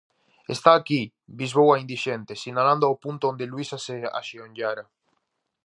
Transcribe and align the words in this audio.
-Está 0.49 0.71
aquí! 0.77 0.99
-bisbou 1.33 1.67
a 1.71 1.79
"indixente", 1.83 2.33
sinalando 2.43 2.85
ao 2.87 2.99
punto 3.03 3.23
onde 3.31 3.49
Luísa 3.51 3.77
se 3.85 3.95
axeonllara. 4.19 4.83